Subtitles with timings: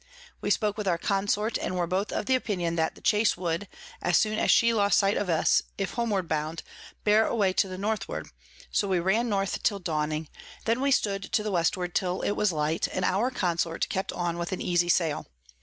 [0.41, 3.67] We spoke with our Consort, and were both of opinion that the Chase would,
[4.01, 6.63] as soon as she lost sight of us, if homeward bound,
[7.03, 8.27] bear away to the Northward;
[8.71, 10.27] so we ran North till Dawning:
[10.65, 14.39] then we stood to the Westward till it was light, and our Consort kept on
[14.39, 15.27] with an easy Sail.